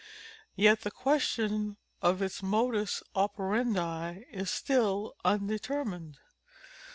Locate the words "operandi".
3.13-4.23